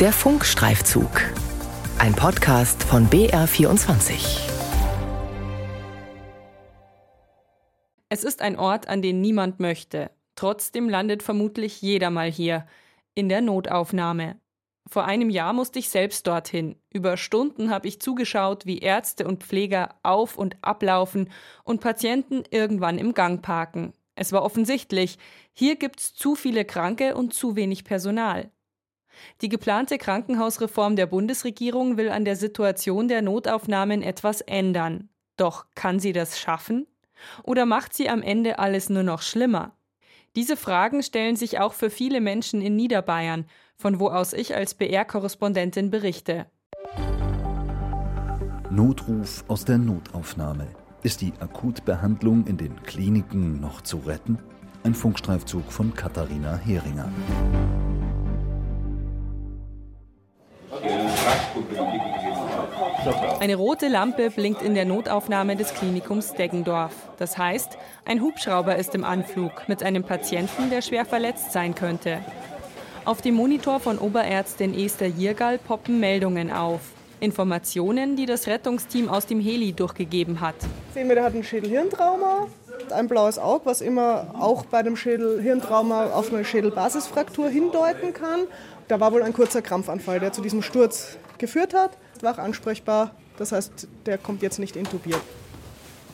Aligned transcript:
Der 0.00 0.12
Funkstreifzug. 0.12 1.10
Ein 1.98 2.14
Podcast 2.14 2.84
von 2.84 3.10
BR24. 3.10 4.48
Es 8.08 8.22
ist 8.22 8.40
ein 8.40 8.56
Ort, 8.56 8.86
an 8.86 9.02
den 9.02 9.20
niemand 9.20 9.58
möchte. 9.58 10.12
Trotzdem 10.36 10.88
landet 10.88 11.24
vermutlich 11.24 11.82
jeder 11.82 12.10
mal 12.10 12.30
hier, 12.30 12.68
in 13.16 13.28
der 13.28 13.40
Notaufnahme. 13.40 14.38
Vor 14.88 15.04
einem 15.04 15.30
Jahr 15.30 15.52
musste 15.52 15.80
ich 15.80 15.88
selbst 15.88 16.28
dorthin. 16.28 16.76
Über 16.94 17.16
Stunden 17.16 17.68
habe 17.70 17.88
ich 17.88 18.00
zugeschaut, 18.00 18.66
wie 18.66 18.78
Ärzte 18.78 19.26
und 19.26 19.42
Pfleger 19.42 19.96
auf 20.04 20.38
und 20.38 20.58
ablaufen 20.62 21.28
und 21.64 21.80
Patienten 21.80 22.44
irgendwann 22.52 22.98
im 22.98 23.14
Gang 23.14 23.42
parken. 23.42 23.94
Es 24.14 24.30
war 24.30 24.44
offensichtlich, 24.44 25.18
hier 25.52 25.74
gibt's 25.74 26.14
zu 26.14 26.36
viele 26.36 26.64
Kranke 26.64 27.16
und 27.16 27.34
zu 27.34 27.56
wenig 27.56 27.82
Personal. 27.82 28.52
Die 29.40 29.48
geplante 29.48 29.98
Krankenhausreform 29.98 30.96
der 30.96 31.06
Bundesregierung 31.06 31.96
will 31.96 32.08
an 32.08 32.24
der 32.24 32.36
Situation 32.36 33.08
der 33.08 33.22
Notaufnahmen 33.22 34.02
etwas 34.02 34.40
ändern. 34.40 35.08
Doch 35.36 35.66
kann 35.74 36.00
sie 36.00 36.12
das 36.12 36.38
schaffen? 36.38 36.86
Oder 37.42 37.66
macht 37.66 37.94
sie 37.94 38.08
am 38.08 38.22
Ende 38.22 38.58
alles 38.58 38.90
nur 38.90 39.02
noch 39.02 39.22
schlimmer? 39.22 39.76
Diese 40.36 40.56
Fragen 40.56 41.02
stellen 41.02 41.36
sich 41.36 41.58
auch 41.58 41.72
für 41.72 41.90
viele 41.90 42.20
Menschen 42.20 42.60
in 42.60 42.76
Niederbayern, 42.76 43.46
von 43.76 43.98
wo 43.98 44.08
aus 44.08 44.32
ich 44.32 44.54
als 44.54 44.74
BR-Korrespondentin 44.74 45.90
berichte. 45.90 46.46
Notruf 48.70 49.44
aus 49.48 49.64
der 49.64 49.78
Notaufnahme. 49.78 50.68
Ist 51.02 51.20
die 51.22 51.32
Akutbehandlung 51.40 52.46
in 52.46 52.56
den 52.56 52.82
Kliniken 52.82 53.60
noch 53.60 53.80
zu 53.80 53.98
retten? 53.98 54.38
Ein 54.84 54.94
Funkstreifzug 54.94 55.72
von 55.72 55.94
Katharina 55.94 56.56
Heringer. 56.56 57.10
Eine 63.40 63.56
rote 63.56 63.88
Lampe 63.88 64.30
blinkt 64.30 64.62
in 64.62 64.74
der 64.74 64.84
Notaufnahme 64.84 65.56
des 65.56 65.72
Klinikums 65.74 66.34
Deggendorf. 66.34 66.92
Das 67.18 67.38
heißt, 67.38 67.78
ein 68.04 68.20
Hubschrauber 68.20 68.76
ist 68.76 68.94
im 68.94 69.04
Anflug 69.04 69.68
mit 69.68 69.82
einem 69.82 70.04
Patienten, 70.04 70.70
der 70.70 70.82
schwer 70.82 71.04
verletzt 71.04 71.52
sein 71.52 71.74
könnte. 71.74 72.18
Auf 73.04 73.22
dem 73.22 73.34
Monitor 73.34 73.80
von 73.80 73.98
Oberärztin 73.98 74.78
Esther 74.78 75.08
Jirgal 75.08 75.58
poppen 75.58 76.00
Meldungen 76.00 76.52
auf. 76.52 76.80
Informationen, 77.20 78.16
die 78.16 78.26
das 78.26 78.46
Rettungsteam 78.46 79.08
aus 79.08 79.26
dem 79.26 79.40
Heli 79.40 79.72
durchgegeben 79.72 80.40
hat. 80.40 80.56
Sehen 80.94 81.08
wir, 81.08 81.14
der 81.14 81.24
hat 81.24 81.34
ein 81.34 81.42
Schädelhirntrauma, 81.42 82.46
ein 82.92 83.08
blaues 83.08 83.38
Auge, 83.38 83.66
was 83.66 83.80
immer 83.80 84.34
auch 84.38 84.64
bei 84.66 84.82
dem 84.82 84.96
Schädelhirntrauma 84.96 86.06
auf 86.12 86.32
eine 86.32 86.44
Schädelbasisfraktur 86.44 87.48
hindeuten 87.48 88.12
kann. 88.12 88.40
Da 88.88 89.00
war 89.00 89.12
wohl 89.12 89.22
ein 89.22 89.32
kurzer 89.32 89.62
Krampfanfall, 89.62 90.20
der 90.20 90.32
zu 90.32 90.40
diesem 90.40 90.62
Sturz 90.62 91.18
geführt 91.38 91.74
hat. 91.74 91.90
War 92.20 92.38
ansprechbar, 92.38 93.14
das 93.36 93.52
heißt, 93.52 93.88
der 94.06 94.18
kommt 94.18 94.42
jetzt 94.42 94.58
nicht 94.58 94.76
intubiert. 94.76 95.20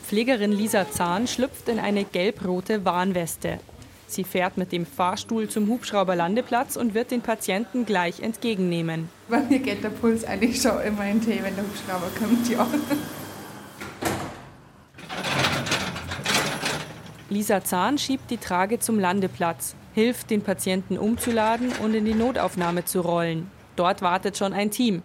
Pflegerin 0.07 0.53
Lisa 0.53 0.91
Zahn 0.91 1.27
schlüpft 1.27 1.69
in 1.69 1.79
eine 1.79 2.05
gelb-rote 2.05 2.85
Warnweste. 2.85 3.59
Sie 4.07 4.25
fährt 4.25 4.59
mit 4.59 4.71
dem 4.71 4.85
Fahrstuhl 4.87 5.49
zum 5.49 5.69
Hubschrauberlandeplatz 5.69 6.77
und 6.77 6.95
wird 6.95 7.11
den 7.11 7.23
Patienten 7.23 7.87
gleich 7.87 8.21
entgegennehmen. 8.21 9.09
Bei 9.29 9.41
mir 9.41 9.59
geht 9.59 9.83
der 9.83 9.89
Puls 9.89 10.25
eigentlich 10.25 10.61
schon 10.61 10.81
immer 10.83 11.07
in 11.07 11.21
Tee, 11.21 11.41
wenn 11.43 11.57
der 11.57 11.65
Hubschrauber 11.65 12.11
kommt, 12.19 12.49
ja. 12.49 12.67
Lisa 17.35 17.65
Zahn 17.65 17.99
schiebt 17.99 18.31
die 18.31 18.39
Trage 18.39 18.79
zum 18.79 19.01
Landeplatz, 19.01 19.75
hilft 19.93 20.31
den 20.31 20.43
Patienten 20.43 20.97
umzuladen 20.97 21.73
und 21.83 21.93
in 21.93 22.05
die 22.05 22.15
Notaufnahme 22.15 22.85
zu 22.85 23.01
rollen. 23.01 23.51
Dort 23.75 24.03
wartet 24.03 24.39
schon 24.39 24.53
ein 24.53 24.71
Team. 24.71 25.03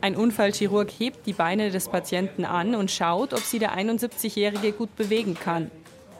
Ein 0.00 0.16
Unfallchirurg 0.16 0.90
hebt 0.90 1.24
die 1.26 1.34
Beine 1.34 1.70
des 1.70 1.88
Patienten 1.88 2.44
an 2.44 2.74
und 2.74 2.90
schaut, 2.90 3.32
ob 3.32 3.38
sie 3.38 3.60
der 3.60 3.78
71-Jährige 3.78 4.72
gut 4.72 4.96
bewegen 4.96 5.34
kann. 5.34 5.70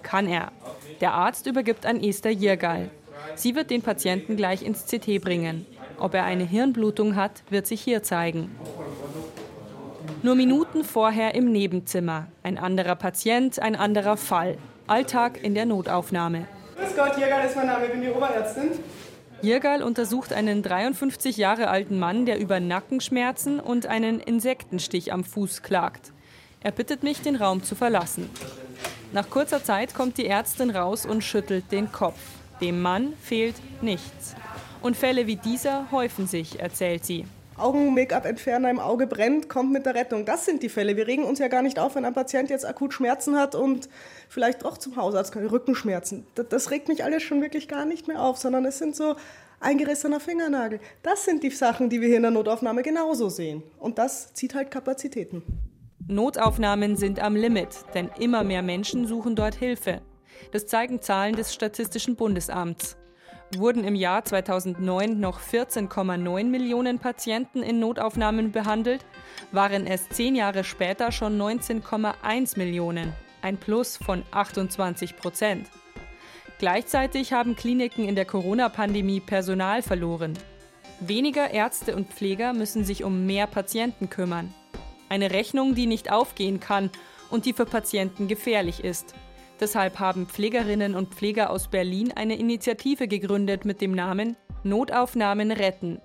Kann 0.04 0.28
er. 0.28 0.52
Der 1.00 1.12
Arzt 1.14 1.48
übergibt 1.48 1.86
an 1.86 2.00
Esther 2.00 2.30
Jirgal. 2.30 2.90
Sie 3.34 3.56
wird 3.56 3.70
den 3.70 3.82
Patienten 3.82 4.36
gleich 4.36 4.62
ins 4.62 4.86
CT 4.86 5.20
bringen. 5.20 5.66
Ob 5.98 6.14
er 6.14 6.22
eine 6.22 6.44
Hirnblutung 6.44 7.16
hat, 7.16 7.42
wird 7.50 7.66
sich 7.66 7.80
hier 7.80 8.04
zeigen. 8.04 8.54
Nur 10.22 10.36
Minuten 10.36 10.84
vorher 10.84 11.34
im 11.34 11.50
Nebenzimmer. 11.50 12.28
Ein 12.44 12.58
anderer 12.58 12.94
Patient, 12.94 13.58
ein 13.58 13.74
anderer 13.74 14.16
Fall. 14.16 14.56
Alltag 14.88 15.42
in 15.42 15.54
der 15.54 15.66
Notaufnahme. 15.66 16.46
Grüß 16.76 16.96
Gott, 16.96 17.18
Jirgal 17.18 17.46
ist 17.46 17.56
mein 17.56 17.66
Name, 17.66 17.84
ich 17.84 17.92
bin 17.92 18.00
die 18.00 18.08
Oberärztin. 18.08 18.70
Jirgal 19.42 19.82
untersucht 19.82 20.32
einen 20.32 20.62
53 20.62 21.36
Jahre 21.36 21.68
alten 21.68 21.98
Mann, 21.98 22.24
der 22.24 22.40
über 22.40 22.58
Nackenschmerzen 22.58 23.60
und 23.60 23.86
einen 23.86 24.18
Insektenstich 24.18 25.12
am 25.12 25.24
Fuß 25.24 25.62
klagt. 25.62 26.12
Er 26.60 26.72
bittet 26.72 27.02
mich, 27.02 27.20
den 27.20 27.36
Raum 27.36 27.62
zu 27.62 27.74
verlassen. 27.74 28.30
Nach 29.12 29.28
kurzer 29.28 29.62
Zeit 29.62 29.94
kommt 29.94 30.16
die 30.16 30.26
Ärztin 30.26 30.70
raus 30.70 31.04
und 31.04 31.22
schüttelt 31.22 31.70
den 31.70 31.92
Kopf. 31.92 32.18
Dem 32.62 32.80
Mann 32.80 33.12
fehlt 33.22 33.56
nichts. 33.82 34.34
Und 34.80 34.96
Fälle 34.96 35.26
wie 35.26 35.36
dieser 35.36 35.90
häufen 35.92 36.26
sich, 36.26 36.60
erzählt 36.60 37.04
sie. 37.04 37.26
Augen-Make-up-Entferner 37.58 38.70
im 38.70 38.80
Auge 38.80 39.06
brennt, 39.06 39.48
kommt 39.48 39.72
mit 39.72 39.86
der 39.86 39.94
Rettung. 39.94 40.24
Das 40.24 40.44
sind 40.44 40.62
die 40.62 40.68
Fälle. 40.68 40.96
Wir 40.96 41.06
regen 41.06 41.24
uns 41.24 41.38
ja 41.38 41.48
gar 41.48 41.62
nicht 41.62 41.78
auf, 41.78 41.94
wenn 41.94 42.04
ein 42.04 42.14
Patient 42.14 42.50
jetzt 42.50 42.66
akut 42.66 42.94
Schmerzen 42.94 43.36
hat 43.36 43.54
und 43.54 43.88
vielleicht 44.28 44.64
doch 44.64 44.78
zum 44.78 44.96
Hausarzt 44.96 45.32
kann, 45.32 45.46
Rückenschmerzen. 45.46 46.26
Das, 46.34 46.48
das 46.48 46.70
regt 46.70 46.88
mich 46.88 47.04
alles 47.04 47.22
schon 47.22 47.42
wirklich 47.42 47.68
gar 47.68 47.84
nicht 47.84 48.08
mehr 48.08 48.22
auf, 48.22 48.38
sondern 48.38 48.64
es 48.64 48.78
sind 48.78 48.96
so 48.96 49.16
eingerissener 49.60 50.20
Fingernagel. 50.20 50.80
Das 51.02 51.24
sind 51.24 51.42
die 51.42 51.50
Sachen, 51.50 51.90
die 51.90 52.00
wir 52.00 52.08
hier 52.08 52.16
in 52.16 52.22
der 52.22 52.30
Notaufnahme 52.30 52.82
genauso 52.82 53.28
sehen. 53.28 53.62
Und 53.78 53.98
das 53.98 54.32
zieht 54.34 54.54
halt 54.54 54.70
Kapazitäten. 54.70 55.42
Notaufnahmen 56.06 56.96
sind 56.96 57.20
am 57.20 57.36
Limit, 57.36 57.68
denn 57.94 58.10
immer 58.18 58.42
mehr 58.44 58.62
Menschen 58.62 59.06
suchen 59.06 59.36
dort 59.36 59.54
Hilfe. 59.54 60.00
Das 60.52 60.66
zeigen 60.66 61.02
Zahlen 61.02 61.36
des 61.36 61.52
Statistischen 61.52 62.16
Bundesamts. 62.16 62.96
Wurden 63.56 63.82
im 63.82 63.94
Jahr 63.94 64.24
2009 64.24 65.18
noch 65.18 65.40
14,9 65.40 66.44
Millionen 66.44 66.98
Patienten 66.98 67.62
in 67.62 67.80
Notaufnahmen 67.80 68.52
behandelt, 68.52 69.06
waren 69.52 69.86
es 69.86 70.08
zehn 70.10 70.36
Jahre 70.36 70.64
später 70.64 71.12
schon 71.12 71.40
19,1 71.40 72.58
Millionen, 72.58 73.14
ein 73.40 73.56
Plus 73.56 73.96
von 73.96 74.22
28 74.32 75.16
Prozent. 75.16 75.70
Gleichzeitig 76.58 77.32
haben 77.32 77.56
Kliniken 77.56 78.06
in 78.06 78.16
der 78.16 78.26
Corona-Pandemie 78.26 79.20
Personal 79.20 79.80
verloren. 79.80 80.34
Weniger 81.00 81.50
Ärzte 81.50 81.96
und 81.96 82.12
Pfleger 82.12 82.52
müssen 82.52 82.84
sich 82.84 83.02
um 83.02 83.24
mehr 83.24 83.46
Patienten 83.46 84.10
kümmern. 84.10 84.52
Eine 85.08 85.30
Rechnung, 85.30 85.74
die 85.74 85.86
nicht 85.86 86.12
aufgehen 86.12 86.60
kann 86.60 86.90
und 87.30 87.46
die 87.46 87.54
für 87.54 87.64
Patienten 87.66 88.28
gefährlich 88.28 88.84
ist. 88.84 89.14
Deshalb 89.60 89.98
haben 89.98 90.26
Pflegerinnen 90.26 90.94
und 90.94 91.14
Pfleger 91.14 91.50
aus 91.50 91.68
Berlin 91.68 92.12
eine 92.12 92.38
Initiative 92.38 93.08
gegründet 93.08 93.64
mit 93.64 93.80
dem 93.80 93.92
Namen 93.92 94.36
Notaufnahmen 94.64 95.50
retten. 95.50 96.00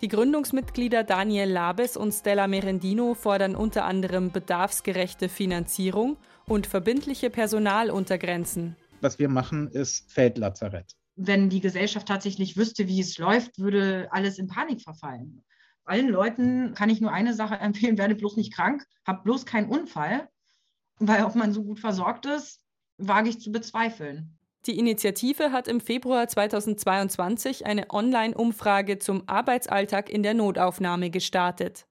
Die 0.00 0.08
Gründungsmitglieder 0.08 1.04
Daniel 1.04 1.50
Labes 1.50 1.96
und 1.96 2.12
Stella 2.12 2.46
Merendino 2.46 3.14
fordern 3.14 3.56
unter 3.56 3.84
anderem 3.84 4.30
bedarfsgerechte 4.30 5.28
Finanzierung 5.28 6.16
und 6.46 6.66
verbindliche 6.66 7.30
Personaluntergrenzen. 7.30 8.76
Was 9.00 9.18
wir 9.18 9.28
machen, 9.28 9.68
ist 9.68 10.10
Feldlazarett. 10.12 10.94
Wenn 11.16 11.50
die 11.50 11.60
Gesellschaft 11.60 12.06
tatsächlich 12.06 12.56
wüsste, 12.56 12.86
wie 12.86 13.00
es 13.00 13.18
läuft, 13.18 13.58
würde 13.58 14.08
alles 14.12 14.38
in 14.38 14.46
Panik 14.46 14.82
verfallen 14.82 15.42
allen 15.88 16.08
Leuten 16.08 16.74
kann 16.74 16.90
ich 16.90 17.00
nur 17.00 17.12
eine 17.12 17.34
Sache 17.34 17.56
empfehlen, 17.60 17.98
werde 17.98 18.14
bloß 18.14 18.36
nicht 18.36 18.52
krank, 18.52 18.86
hab 19.06 19.24
bloß 19.24 19.46
keinen 19.46 19.68
Unfall, 19.68 20.28
weil 20.98 21.24
ob 21.24 21.34
man 21.34 21.52
so 21.52 21.64
gut 21.64 21.80
versorgt 21.80 22.26
ist, 22.26 22.60
wage 22.98 23.30
ich 23.30 23.40
zu 23.40 23.50
bezweifeln. 23.50 24.38
Die 24.66 24.78
Initiative 24.78 25.52
hat 25.52 25.68
im 25.68 25.80
Februar 25.80 26.28
2022 26.28 27.64
eine 27.64 27.90
Online-Umfrage 27.90 28.98
zum 28.98 29.22
Arbeitsalltag 29.26 30.10
in 30.10 30.22
der 30.22 30.34
Notaufnahme 30.34 31.10
gestartet. 31.10 31.86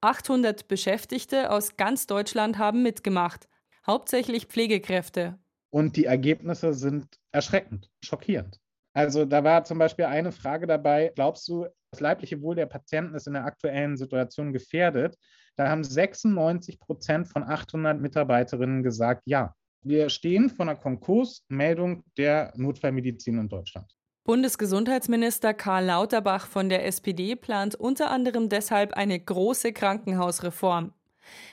800 0.00 0.68
Beschäftigte 0.68 1.50
aus 1.50 1.76
ganz 1.76 2.06
Deutschland 2.06 2.58
haben 2.58 2.82
mitgemacht, 2.82 3.48
hauptsächlich 3.86 4.46
Pflegekräfte. 4.46 5.38
Und 5.70 5.96
die 5.96 6.06
Ergebnisse 6.06 6.74
sind 6.74 7.06
erschreckend, 7.32 7.90
schockierend. 8.04 8.60
Also 8.94 9.24
da 9.24 9.44
war 9.44 9.64
zum 9.64 9.78
Beispiel 9.78 10.06
eine 10.06 10.32
Frage 10.32 10.66
dabei, 10.66 11.12
glaubst 11.14 11.46
du, 11.48 11.66
das 11.90 12.00
leibliche 12.00 12.42
Wohl 12.42 12.56
der 12.56 12.66
Patienten 12.66 13.14
ist 13.14 13.26
in 13.26 13.34
der 13.34 13.44
aktuellen 13.44 13.96
Situation 13.96 14.52
gefährdet? 14.52 15.16
Da 15.56 15.68
haben 15.68 15.84
96 15.84 16.80
Prozent 16.80 17.28
von 17.28 17.42
800 17.42 18.00
Mitarbeiterinnen 18.00 18.82
gesagt, 18.82 19.22
ja. 19.24 19.54
Wir 19.82 20.10
stehen 20.10 20.50
vor 20.50 20.66
einer 20.66 20.76
Konkursmeldung 20.76 22.04
der 22.16 22.52
Notfallmedizin 22.56 23.38
in 23.38 23.48
Deutschland. 23.48 23.86
Bundesgesundheitsminister 24.24 25.54
Karl 25.54 25.86
Lauterbach 25.86 26.46
von 26.46 26.68
der 26.68 26.84
SPD 26.84 27.34
plant 27.36 27.74
unter 27.74 28.10
anderem 28.10 28.48
deshalb 28.48 28.92
eine 28.92 29.18
große 29.18 29.72
Krankenhausreform. 29.72 30.92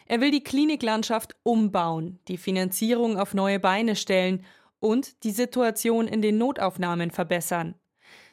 Er 0.08 0.22
will 0.22 0.32
die 0.32 0.44
Kliniklandschaft 0.44 1.36
umbauen, 1.44 2.20
die 2.28 2.38
Finanzierung 2.38 3.18
auf 3.18 3.34
neue 3.34 3.60
Beine 3.60 3.96
stellen 3.96 4.44
und 4.80 5.24
die 5.24 5.32
Situation 5.32 6.08
in 6.08 6.22
den 6.22 6.38
Notaufnahmen 6.38 7.12
verbessern. 7.12 7.76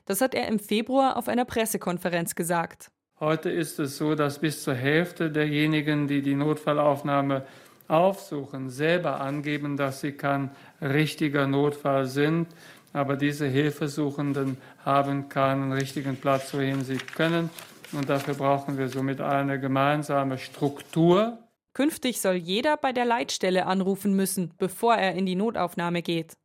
Das 0.07 0.21
hat 0.21 0.35
er 0.35 0.49
im 0.49 0.59
Februar 0.59 1.17
auf 1.17 1.29
einer 1.29 1.45
Pressekonferenz 1.45 2.35
gesagt. 2.35 2.91
Heute 3.21 3.51
ist 3.51 3.79
es 3.79 3.97
so, 3.97 4.17
dass 4.17 4.41
bis 4.41 4.63
zur 4.65 4.75
Hälfte 4.75 5.31
derjenigen, 5.31 6.09
die 6.09 6.23
die 6.23 6.35
Notfallaufnahme 6.35 7.47
aufsuchen, 7.93 8.71
selber 8.71 9.21
angeben, 9.21 9.77
dass 9.77 10.01
sie 10.01 10.13
kein 10.13 10.51
richtiger 10.81 11.47
Notfall 11.47 12.07
sind. 12.07 12.49
Aber 12.93 13.17
diese 13.17 13.47
Hilfesuchenden 13.47 14.57
haben 14.85 15.29
keinen 15.29 15.73
richtigen 15.73 16.17
Platz, 16.17 16.53
wohin 16.55 16.85
sie 16.85 16.99
können. 16.99 17.51
Und 17.93 18.09
dafür 18.09 18.35
brauchen 18.35 18.79
wir 18.79 18.89
somit 18.89 19.21
eine 19.21 19.61
gemeinsame 19.61 20.39
Struktur. 20.39 21.39
Künftig 21.75 22.21
soll 22.21 22.35
jeder 22.35 22.77
bei 22.77 22.93
der 22.93 23.05
Leitstelle 23.05 23.67
anrufen 23.67 24.15
müssen, 24.15 24.53
bevor 24.59 24.95
er 24.95 25.15
in 25.15 25.25
die 25.25 25.37
Notaufnahme 25.37 26.03
geht. 26.03 26.37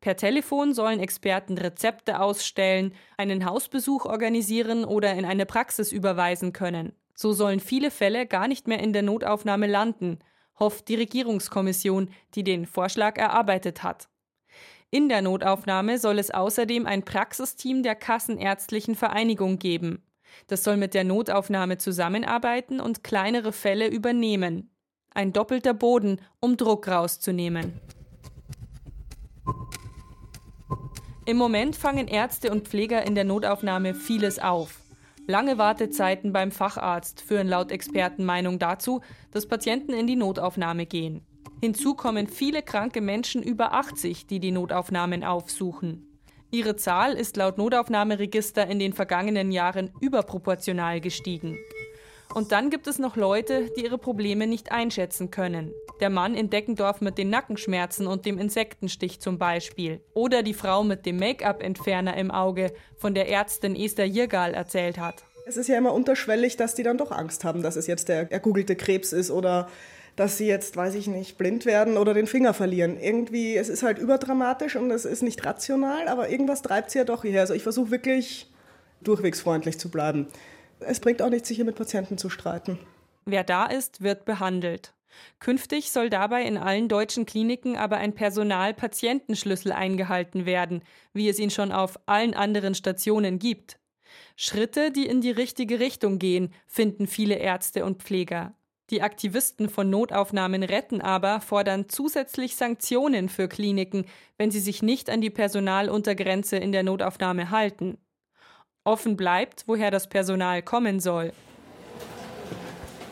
Per 0.00 0.16
Telefon 0.16 0.74
sollen 0.74 1.00
Experten 1.00 1.56
Rezepte 1.58 2.20
ausstellen, 2.20 2.92
einen 3.16 3.44
Hausbesuch 3.44 4.04
organisieren 4.04 4.84
oder 4.84 5.14
in 5.14 5.24
eine 5.24 5.46
Praxis 5.46 5.92
überweisen 5.92 6.52
können. 6.52 6.92
So 7.14 7.32
sollen 7.32 7.60
viele 7.60 7.90
Fälle 7.90 8.26
gar 8.26 8.46
nicht 8.46 8.68
mehr 8.68 8.80
in 8.80 8.92
der 8.92 9.02
Notaufnahme 9.02 9.66
landen, 9.66 10.18
hofft 10.58 10.88
die 10.88 10.94
Regierungskommission, 10.96 12.10
die 12.34 12.44
den 12.44 12.66
Vorschlag 12.66 13.18
erarbeitet 13.18 13.82
hat. 13.82 14.08
In 14.90 15.08
der 15.08 15.20
Notaufnahme 15.20 15.98
soll 15.98 16.18
es 16.18 16.30
außerdem 16.30 16.86
ein 16.86 17.04
Praxisteam 17.04 17.82
der 17.82 17.96
Kassenärztlichen 17.96 18.94
Vereinigung 18.94 19.58
geben. 19.58 20.02
Das 20.46 20.62
soll 20.62 20.76
mit 20.76 20.94
der 20.94 21.04
Notaufnahme 21.04 21.78
zusammenarbeiten 21.78 22.80
und 22.80 23.02
kleinere 23.02 23.52
Fälle 23.52 23.88
übernehmen. 23.88 24.70
Ein 25.12 25.32
doppelter 25.32 25.74
Boden, 25.74 26.20
um 26.40 26.56
Druck 26.56 26.88
rauszunehmen. 26.88 27.80
Im 31.24 31.36
Moment 31.36 31.74
fangen 31.74 32.06
Ärzte 32.06 32.52
und 32.52 32.68
Pfleger 32.68 33.04
in 33.04 33.16
der 33.16 33.24
Notaufnahme 33.24 33.94
vieles 33.94 34.38
auf. 34.38 34.85
Lange 35.28 35.58
Wartezeiten 35.58 36.32
beim 36.32 36.52
Facharzt 36.52 37.20
führen 37.20 37.48
laut 37.48 37.72
Expertenmeinung 37.72 38.60
dazu, 38.60 39.00
dass 39.32 39.46
Patienten 39.46 39.92
in 39.92 40.06
die 40.06 40.14
Notaufnahme 40.14 40.86
gehen. 40.86 41.22
Hinzu 41.60 41.94
kommen 41.94 42.28
viele 42.28 42.62
kranke 42.62 43.00
Menschen 43.00 43.42
über 43.42 43.72
80, 43.72 44.26
die 44.26 44.38
die 44.38 44.52
Notaufnahmen 44.52 45.24
aufsuchen. 45.24 46.06
Ihre 46.52 46.76
Zahl 46.76 47.14
ist 47.14 47.36
laut 47.36 47.58
Notaufnahmeregister 47.58 48.68
in 48.68 48.78
den 48.78 48.92
vergangenen 48.92 49.50
Jahren 49.50 49.90
überproportional 50.00 51.00
gestiegen. 51.00 51.58
Und 52.34 52.52
dann 52.52 52.70
gibt 52.70 52.86
es 52.86 53.00
noch 53.00 53.16
Leute, 53.16 53.70
die 53.76 53.84
ihre 53.84 53.98
Probleme 53.98 54.46
nicht 54.46 54.70
einschätzen 54.70 55.30
können. 55.30 55.72
Der 56.00 56.10
Mann 56.10 56.34
in 56.34 56.50
Deckendorf 56.50 57.00
mit 57.00 57.16
den 57.16 57.30
Nackenschmerzen 57.30 58.06
und 58.06 58.26
dem 58.26 58.38
Insektenstich 58.38 59.20
zum 59.20 59.38
Beispiel. 59.38 60.00
Oder 60.12 60.42
die 60.42 60.52
Frau 60.52 60.84
mit 60.84 61.06
dem 61.06 61.18
Make-up-Entferner 61.18 62.16
im 62.16 62.30
Auge, 62.30 62.72
von 62.98 63.14
der 63.14 63.30
Ärztin 63.30 63.74
Esther 63.74 64.06
Jirgal 64.06 64.52
erzählt 64.52 64.98
hat. 64.98 65.24
Es 65.46 65.56
ist 65.56 65.68
ja 65.68 65.78
immer 65.78 65.94
unterschwellig, 65.94 66.56
dass 66.56 66.74
die 66.74 66.82
dann 66.82 66.98
doch 66.98 67.12
Angst 67.12 67.44
haben, 67.44 67.62
dass 67.62 67.76
es 67.76 67.86
jetzt 67.86 68.08
der 68.08 68.30
ergoogelte 68.30 68.76
Krebs 68.76 69.12
ist 69.12 69.30
oder 69.30 69.68
dass 70.16 70.38
sie 70.38 70.46
jetzt, 70.46 70.76
weiß 70.76 70.94
ich 70.94 71.06
nicht, 71.06 71.38
blind 71.38 71.66
werden 71.66 71.96
oder 71.96 72.14
den 72.14 72.26
Finger 72.26 72.52
verlieren. 72.52 72.98
Irgendwie, 72.98 73.56
es 73.56 73.68
ist 73.68 73.82
halt 73.82 73.98
überdramatisch 73.98 74.76
und 74.76 74.90
es 74.90 75.04
ist 75.04 75.22
nicht 75.22 75.44
rational, 75.44 76.08
aber 76.08 76.30
irgendwas 76.30 76.62
treibt 76.62 76.90
sie 76.90 76.98
ja 76.98 77.04
doch 77.04 77.22
hierher. 77.22 77.42
Also 77.42 77.54
ich 77.54 77.62
versuche 77.62 77.90
wirklich 77.90 78.50
durchwegs 79.02 79.40
freundlich 79.40 79.78
zu 79.78 79.90
bleiben. 79.90 80.26
Es 80.80 81.00
bringt 81.00 81.22
auch 81.22 81.30
nichts, 81.30 81.48
sich 81.48 81.56
hier 81.56 81.64
mit 81.64 81.76
Patienten 81.76 82.18
zu 82.18 82.28
streiten. 82.28 82.78
Wer 83.24 83.44
da 83.44 83.66
ist, 83.66 84.02
wird 84.02 84.24
behandelt. 84.24 84.92
Künftig 85.38 85.90
soll 85.90 86.10
dabei 86.10 86.42
in 86.44 86.56
allen 86.56 86.88
deutschen 86.88 87.26
Kliniken 87.26 87.76
aber 87.76 87.96
ein 87.96 88.14
Personal-Patientenschlüssel 88.14 89.72
eingehalten 89.72 90.46
werden, 90.46 90.82
wie 91.12 91.28
es 91.28 91.38
ihn 91.38 91.50
schon 91.50 91.72
auf 91.72 91.98
allen 92.06 92.34
anderen 92.34 92.74
Stationen 92.74 93.38
gibt. 93.38 93.78
Schritte, 94.36 94.90
die 94.90 95.06
in 95.06 95.20
die 95.20 95.30
richtige 95.30 95.80
Richtung 95.80 96.18
gehen, 96.18 96.52
finden 96.66 97.06
viele 97.06 97.36
Ärzte 97.36 97.84
und 97.84 98.02
Pfleger. 98.02 98.54
Die 98.90 99.02
Aktivisten 99.02 99.68
von 99.68 99.90
Notaufnahmen 99.90 100.62
retten 100.62 101.00
aber 101.00 101.40
fordern 101.40 101.88
zusätzlich 101.88 102.54
Sanktionen 102.54 103.28
für 103.28 103.48
Kliniken, 103.48 104.06
wenn 104.38 104.52
sie 104.52 104.60
sich 104.60 104.80
nicht 104.80 105.10
an 105.10 105.20
die 105.20 105.30
Personaluntergrenze 105.30 106.56
in 106.56 106.70
der 106.70 106.84
Notaufnahme 106.84 107.50
halten. 107.50 107.98
Offen 108.84 109.16
bleibt, 109.16 109.64
woher 109.66 109.90
das 109.90 110.08
Personal 110.08 110.62
kommen 110.62 111.00
soll. 111.00 111.32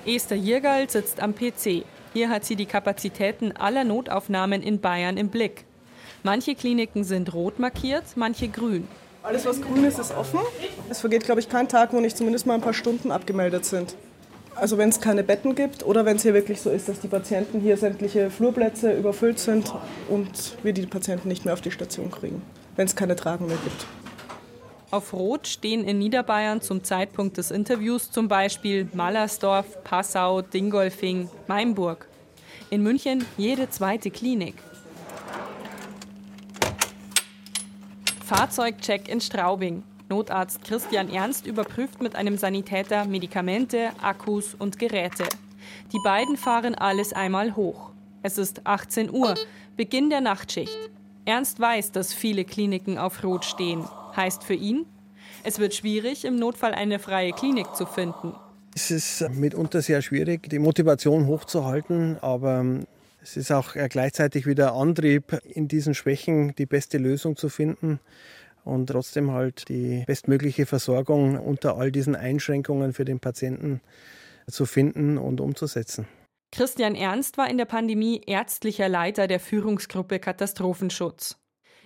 Esther 0.06 0.36
Jirgal 0.36 0.88
sitzt 0.88 1.20
am 1.20 1.34
PC. 1.34 1.84
Hier 2.14 2.28
hat 2.28 2.44
sie 2.44 2.54
die 2.54 2.66
Kapazitäten 2.66 3.50
aller 3.50 3.82
Notaufnahmen 3.82 4.62
in 4.62 4.80
Bayern 4.80 5.16
im 5.16 5.30
Blick. 5.30 5.64
Manche 6.22 6.54
Kliniken 6.54 7.02
sind 7.02 7.34
rot 7.34 7.58
markiert, 7.58 8.04
manche 8.14 8.46
grün. 8.46 8.86
Alles, 9.24 9.44
was 9.44 9.60
grün 9.60 9.82
ist, 9.82 9.98
ist 9.98 10.16
offen. 10.16 10.38
Es 10.88 11.00
vergeht, 11.00 11.24
glaube 11.24 11.40
ich, 11.40 11.48
kein 11.48 11.68
Tag, 11.68 11.92
wo 11.92 11.98
nicht 11.98 12.16
zumindest 12.16 12.46
mal 12.46 12.54
ein 12.54 12.60
paar 12.60 12.72
Stunden 12.72 13.10
abgemeldet 13.10 13.64
sind. 13.64 13.96
Also 14.54 14.78
wenn 14.78 14.90
es 14.90 15.00
keine 15.00 15.24
Betten 15.24 15.56
gibt 15.56 15.84
oder 15.84 16.04
wenn 16.04 16.14
es 16.14 16.22
hier 16.22 16.34
wirklich 16.34 16.60
so 16.60 16.70
ist, 16.70 16.88
dass 16.88 17.00
die 17.00 17.08
Patienten 17.08 17.60
hier 17.60 17.76
sämtliche 17.76 18.30
Flurplätze 18.30 18.92
überfüllt 18.92 19.40
sind 19.40 19.74
und 20.08 20.56
wir 20.62 20.72
die 20.72 20.86
Patienten 20.86 21.26
nicht 21.26 21.44
mehr 21.44 21.52
auf 21.52 21.62
die 21.62 21.72
Station 21.72 22.12
kriegen, 22.12 22.42
wenn 22.76 22.86
es 22.86 22.94
keine 22.94 23.16
Tragen 23.16 23.48
mehr 23.48 23.58
gibt. 23.64 23.86
Auf 24.94 25.12
Rot 25.12 25.48
stehen 25.48 25.82
in 25.82 25.98
Niederbayern 25.98 26.60
zum 26.60 26.84
Zeitpunkt 26.84 27.36
des 27.36 27.50
Interviews 27.50 28.12
zum 28.12 28.28
Beispiel 28.28 28.88
Mallersdorf, 28.92 29.82
Passau, 29.82 30.40
Dingolfing, 30.40 31.28
Mainburg. 31.48 32.06
In 32.70 32.84
München 32.84 33.26
jede 33.36 33.68
zweite 33.68 34.12
Klinik. 34.12 34.54
Fahrzeugcheck 38.24 39.08
in 39.08 39.20
Straubing. 39.20 39.82
Notarzt 40.08 40.62
Christian 40.62 41.12
Ernst 41.12 41.44
überprüft 41.44 42.00
mit 42.00 42.14
einem 42.14 42.38
Sanitäter 42.38 43.04
Medikamente, 43.04 43.90
Akkus 44.00 44.54
und 44.54 44.78
Geräte. 44.78 45.24
Die 45.92 45.98
beiden 46.04 46.36
fahren 46.36 46.76
alles 46.76 47.12
einmal 47.12 47.56
hoch. 47.56 47.90
Es 48.22 48.38
ist 48.38 48.64
18 48.64 49.10
Uhr, 49.10 49.34
Beginn 49.76 50.08
der 50.08 50.20
Nachtschicht. 50.20 50.78
Ernst 51.24 51.58
weiß, 51.58 51.90
dass 51.90 52.14
viele 52.14 52.44
Kliniken 52.44 52.96
auf 52.96 53.24
Rot 53.24 53.44
stehen. 53.44 53.84
Heißt 54.16 54.44
für 54.44 54.54
ihn, 54.54 54.86
es 55.42 55.58
wird 55.58 55.74
schwierig, 55.74 56.24
im 56.24 56.36
Notfall 56.36 56.74
eine 56.74 56.98
freie 56.98 57.32
Klinik 57.32 57.74
zu 57.74 57.86
finden. 57.86 58.34
Es 58.74 58.90
ist 58.90 59.28
mitunter 59.30 59.82
sehr 59.82 60.02
schwierig, 60.02 60.48
die 60.48 60.58
Motivation 60.58 61.26
hochzuhalten, 61.26 62.18
aber 62.20 62.64
es 63.22 63.36
ist 63.36 63.52
auch 63.52 63.74
gleichzeitig 63.74 64.46
wieder 64.46 64.74
Antrieb, 64.74 65.38
in 65.44 65.68
diesen 65.68 65.94
Schwächen 65.94 66.54
die 66.56 66.66
beste 66.66 66.98
Lösung 66.98 67.36
zu 67.36 67.48
finden 67.48 68.00
und 68.64 68.88
trotzdem 68.88 69.30
halt 69.30 69.68
die 69.68 70.04
bestmögliche 70.06 70.66
Versorgung 70.66 71.38
unter 71.38 71.76
all 71.76 71.92
diesen 71.92 72.16
Einschränkungen 72.16 72.92
für 72.92 73.04
den 73.04 73.20
Patienten 73.20 73.80
zu 74.48 74.66
finden 74.66 75.18
und 75.18 75.40
umzusetzen. 75.40 76.06
Christian 76.52 76.94
Ernst 76.94 77.36
war 77.36 77.48
in 77.48 77.58
der 77.58 77.64
Pandemie 77.64 78.22
ärztlicher 78.26 78.88
Leiter 78.88 79.26
der 79.26 79.40
Führungsgruppe 79.40 80.18
Katastrophenschutz. 80.18 81.36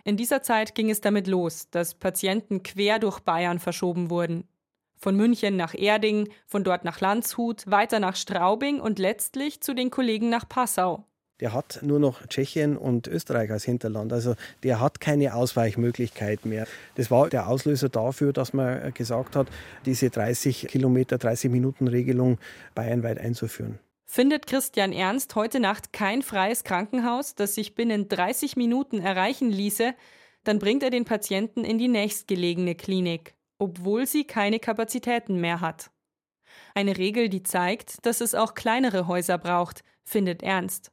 In 0.09 0.17
dieser 0.17 0.41
Zeit 0.41 0.75
ging 0.75 0.89
es 0.89 1.03
damit 1.03 1.27
los, 1.27 1.69
dass 1.71 1.93
Patienten 1.93 2.63
quer 2.63 2.99
durch 2.99 3.21
Bayern 3.21 3.59
verschoben 3.59 4.09
wurden. 4.09 4.49
Von 4.97 5.17
München 5.17 5.59
nach 5.59 5.75
Erding, 5.75 6.31
von 6.47 6.65
dort 6.65 6.83
nach 6.83 7.03
Landshut, 7.03 7.71
weiter 7.71 8.01
nach 8.01 8.17
Straubing 8.17 8.81
und 8.81 8.99
letztlich 8.99 9.61
zu 9.61 9.75
den 9.75 9.91
Kollegen 9.91 10.31
nach 10.31 10.49
Passau. 10.49 11.05
Der 11.41 11.53
hat 11.53 11.81
nur 11.83 12.01
noch 12.01 12.27
Tschechien 12.27 12.79
und 12.79 13.07
Österreich 13.07 13.51
als 13.51 13.65
Hinterland. 13.65 14.11
Also 14.15 14.35
der 14.63 14.81
hat 14.81 14.99
keine 14.99 15.35
Ausweichmöglichkeit 15.35 16.47
mehr. 16.47 16.67
Das 16.95 17.11
war 17.11 17.29
der 17.29 17.47
Auslöser 17.47 17.91
dafür, 17.91 18.33
dass 18.33 18.55
man 18.55 18.95
gesagt 18.95 19.37
hat, 19.37 19.49
diese 19.85 20.09
30 20.09 20.69
Kilometer, 20.69 21.19
30 21.19 21.51
Minuten 21.51 21.87
Regelung 21.87 22.39
bayernweit 22.75 23.19
einzuführen. 23.19 23.79
Findet 24.11 24.47
Christian 24.47 24.95
Ernst 24.95 25.35
heute 25.35 25.61
Nacht 25.61 25.93
kein 25.93 26.23
freies 26.23 26.65
Krankenhaus, 26.65 27.35
das 27.35 27.55
sich 27.55 27.75
binnen 27.75 28.09
30 28.09 28.57
Minuten 28.57 29.01
erreichen 29.01 29.51
ließe, 29.51 29.95
dann 30.45 30.59
bringt 30.59 30.83
er 30.83 30.89
den 30.89 31.05
Patienten 31.05 31.63
in 31.63 31.77
die 31.77 31.89
nächstgelegene 31.89 32.75
Klinik, 32.75 33.35
obwohl 33.59 34.07
sie 34.07 34.25
keine 34.25 34.61
Kapazitäten 34.61 35.43
mehr 35.43 35.61
hat. 35.61 35.91
Eine 36.75 36.97
Regel, 36.97 37.29
die 37.29 37.43
zeigt, 37.43 38.07
dass 38.07 38.23
es 38.23 38.35
auch 38.35 38.55
kleinere 38.55 39.07
Häuser 39.09 39.37
braucht, 39.37 39.85
findet 40.05 40.43
Ernst. 40.43 40.91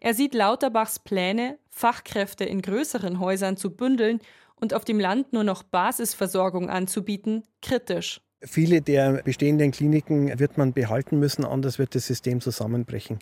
Er 0.00 0.14
sieht 0.14 0.32
Lauterbachs 0.32 0.98
Pläne, 0.98 1.58
Fachkräfte 1.68 2.46
in 2.46 2.62
größeren 2.62 3.20
Häusern 3.20 3.58
zu 3.58 3.76
bündeln 3.76 4.18
und 4.54 4.72
auf 4.72 4.86
dem 4.86 4.98
Land 4.98 5.34
nur 5.34 5.44
noch 5.44 5.62
Basisversorgung 5.62 6.70
anzubieten, 6.70 7.44
kritisch. 7.60 8.25
Viele 8.44 8.82
der 8.82 9.22
bestehenden 9.22 9.70
Kliniken 9.70 10.38
wird 10.38 10.58
man 10.58 10.74
behalten 10.74 11.18
müssen, 11.18 11.44
anders 11.44 11.78
wird 11.78 11.94
das 11.94 12.06
System 12.06 12.42
zusammenbrechen. 12.42 13.18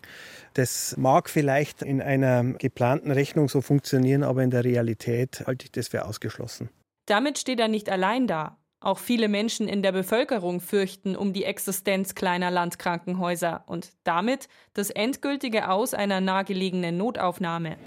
Das 0.55 0.95
mag 0.97 1.29
vielleicht 1.29 1.81
in 1.81 2.01
einer 2.01 2.43
geplanten 2.53 3.11
Rechnung 3.11 3.47
so 3.47 3.61
funktionieren, 3.61 4.23
aber 4.23 4.43
in 4.43 4.51
der 4.51 4.65
Realität 4.65 5.43
halte 5.47 5.65
ich 5.65 5.71
das 5.71 5.87
für 5.87 6.05
ausgeschlossen. 6.05 6.69
Damit 7.05 7.39
steht 7.39 7.59
er 7.59 7.69
nicht 7.69 7.89
allein 7.89 8.27
da. 8.27 8.57
Auch 8.81 8.99
viele 8.99 9.29
Menschen 9.29 9.67
in 9.69 9.81
der 9.81 9.93
Bevölkerung 9.93 10.59
fürchten 10.59 11.15
um 11.15 11.33
die 11.33 11.45
Existenz 11.45 12.13
kleiner 12.13 12.51
Landkrankenhäuser 12.51 13.63
und 13.67 13.93
damit 14.03 14.47
das 14.73 14.89
endgültige 14.89 15.69
Aus 15.69 15.93
einer 15.93 16.19
nahegelegenen 16.19 16.97
Notaufnahme. 16.97 17.77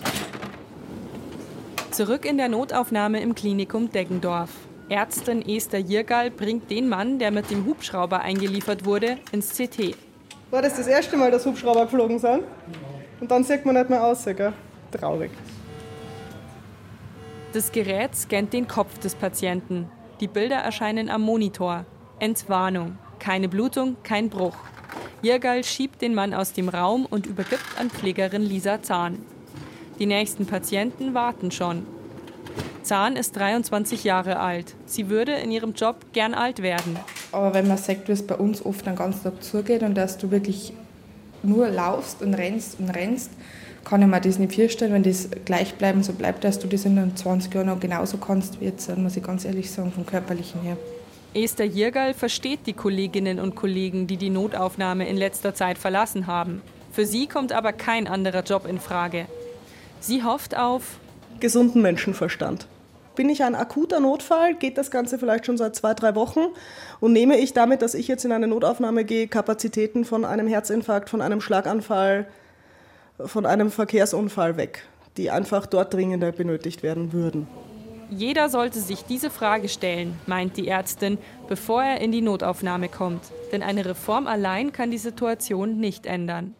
Zurück 1.90 2.24
in 2.24 2.38
der 2.38 2.48
Notaufnahme 2.48 3.20
im 3.20 3.34
Klinikum 3.34 3.92
Deggendorf. 3.92 4.67
Ärztin 4.90 5.46
Esther 5.46 5.80
Jirgal 5.80 6.30
bringt 6.30 6.70
den 6.70 6.88
Mann, 6.88 7.18
der 7.18 7.30
mit 7.30 7.50
dem 7.50 7.66
Hubschrauber 7.66 8.20
eingeliefert 8.20 8.86
wurde, 8.86 9.18
ins 9.32 9.50
CT. 9.50 9.94
War 10.50 10.62
das 10.62 10.76
das 10.76 10.86
erste 10.86 11.16
Mal, 11.18 11.30
dass 11.30 11.44
Hubschrauber 11.44 11.84
geflogen 11.84 12.18
sind? 12.18 12.44
Und 13.20 13.30
dann 13.30 13.44
sieht 13.44 13.66
man 13.66 13.74
nicht 13.74 13.90
mehr 13.90 14.02
aus, 14.02 14.24
gell? 14.24 14.52
Traurig. 14.90 15.30
Das 17.52 17.70
Gerät 17.70 18.16
scannt 18.16 18.54
den 18.54 18.66
Kopf 18.66 18.98
des 18.98 19.14
Patienten. 19.14 19.90
Die 20.20 20.28
Bilder 20.28 20.56
erscheinen 20.56 21.10
am 21.10 21.20
Monitor. 21.20 21.84
Entwarnung. 22.18 22.96
Keine 23.18 23.48
Blutung, 23.48 23.96
kein 24.02 24.30
Bruch. 24.30 24.56
Jirgal 25.20 25.64
schiebt 25.64 26.00
den 26.00 26.14
Mann 26.14 26.32
aus 26.32 26.54
dem 26.54 26.70
Raum 26.70 27.04
und 27.04 27.26
übergibt 27.26 27.78
an 27.78 27.90
Pflegerin 27.90 28.42
Lisa 28.42 28.80
Zahn. 28.80 29.18
Die 29.98 30.06
nächsten 30.06 30.46
Patienten 30.46 31.12
warten 31.12 31.50
schon. 31.50 31.86
Zahn 32.88 33.16
ist 33.16 33.36
23 33.36 34.02
Jahre 34.02 34.40
alt. 34.40 34.74
Sie 34.86 35.10
würde 35.10 35.32
in 35.32 35.50
ihrem 35.50 35.74
Job 35.74 35.96
gern 36.14 36.32
alt 36.32 36.62
werden. 36.62 36.96
Aber 37.32 37.52
wenn 37.52 37.68
man 37.68 37.76
sagt, 37.76 38.08
wie 38.08 38.12
es 38.12 38.26
bei 38.26 38.34
uns 38.34 38.64
oft 38.64 38.86
den 38.86 38.96
ganzen 38.96 39.24
Tag 39.24 39.44
zugeht 39.44 39.82
und 39.82 39.94
dass 39.94 40.16
du 40.16 40.30
wirklich 40.30 40.72
nur 41.42 41.68
laufst 41.68 42.22
und 42.22 42.32
rennst 42.32 42.80
und 42.80 42.88
rennst, 42.88 43.30
kann 43.84 44.00
ich 44.00 44.08
mir 44.08 44.22
das 44.22 44.38
nicht 44.38 44.54
vorstellen, 44.54 44.94
wenn 44.94 45.02
das 45.02 45.28
gleich 45.44 45.74
bleiben 45.74 46.02
so 46.02 46.14
bleibt, 46.14 46.44
dass 46.44 46.58
du 46.60 46.66
das 46.66 46.86
in 46.86 47.14
20 47.14 47.52
Jahren 47.52 47.66
noch 47.66 47.78
genauso 47.78 48.16
kannst 48.16 48.58
wie 48.58 48.64
jetzt, 48.64 48.96
muss 48.96 49.18
ich 49.18 49.22
ganz 49.22 49.44
ehrlich 49.44 49.70
sagen, 49.70 49.92
vom 49.92 50.06
Körperlichen 50.06 50.62
her. 50.62 50.78
Esther 51.34 51.66
Jirgal 51.66 52.14
versteht 52.14 52.60
die 52.64 52.72
Kolleginnen 52.72 53.38
und 53.38 53.54
Kollegen, 53.54 54.06
die 54.06 54.16
die 54.16 54.30
Notaufnahme 54.30 55.06
in 55.06 55.18
letzter 55.18 55.54
Zeit 55.54 55.76
verlassen 55.76 56.26
haben. 56.26 56.62
Für 56.92 57.04
sie 57.04 57.26
kommt 57.26 57.52
aber 57.52 57.74
kein 57.74 58.06
anderer 58.06 58.44
Job 58.44 58.66
in 58.66 58.80
Frage. 58.80 59.26
Sie 60.00 60.24
hofft 60.24 60.56
auf 60.56 60.98
gesunden 61.38 61.82
Menschenverstand. 61.82 62.66
Bin 63.18 63.30
ich 63.30 63.42
ein 63.42 63.56
akuter 63.56 63.98
Notfall, 63.98 64.54
geht 64.54 64.78
das 64.78 64.92
Ganze 64.92 65.18
vielleicht 65.18 65.44
schon 65.44 65.58
seit 65.58 65.74
zwei, 65.74 65.92
drei 65.92 66.14
Wochen 66.14 66.38
und 67.00 67.12
nehme 67.12 67.36
ich 67.36 67.52
damit, 67.52 67.82
dass 67.82 67.94
ich 67.94 68.06
jetzt 68.06 68.24
in 68.24 68.30
eine 68.30 68.46
Notaufnahme 68.46 69.04
gehe, 69.04 69.26
Kapazitäten 69.26 70.04
von 70.04 70.24
einem 70.24 70.46
Herzinfarkt, 70.46 71.10
von 71.10 71.20
einem 71.20 71.40
Schlaganfall, 71.40 72.28
von 73.18 73.44
einem 73.44 73.72
Verkehrsunfall 73.72 74.56
weg, 74.56 74.86
die 75.16 75.32
einfach 75.32 75.66
dort 75.66 75.92
dringender 75.92 76.30
benötigt 76.30 76.84
werden 76.84 77.12
würden. 77.12 77.48
Jeder 78.08 78.48
sollte 78.48 78.78
sich 78.78 79.02
diese 79.04 79.30
Frage 79.30 79.68
stellen, 79.68 80.16
meint 80.26 80.56
die 80.56 80.68
Ärztin, 80.68 81.18
bevor 81.48 81.82
er 81.82 82.00
in 82.00 82.12
die 82.12 82.22
Notaufnahme 82.22 82.88
kommt. 82.88 83.24
Denn 83.50 83.64
eine 83.64 83.84
Reform 83.84 84.28
allein 84.28 84.70
kann 84.70 84.92
die 84.92 84.98
Situation 84.98 85.80
nicht 85.80 86.06
ändern. 86.06 86.54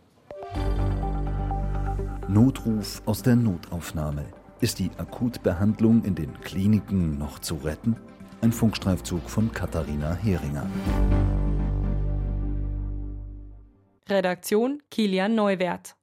Notruf 2.26 3.00
aus 3.06 3.22
der 3.22 3.36
Notaufnahme. 3.36 4.24
Ist 4.60 4.80
die 4.80 4.90
Akutbehandlung 4.98 6.04
in 6.04 6.16
den 6.16 6.40
Kliniken 6.40 7.16
noch 7.16 7.38
zu 7.38 7.54
retten? 7.56 7.94
Ein 8.40 8.50
Funkstreifzug 8.50 9.30
von 9.30 9.52
Katharina 9.52 10.14
Heringer. 10.14 10.66
Redaktion 14.08 14.82
Kilian 14.90 15.36
Neuwert. 15.36 15.97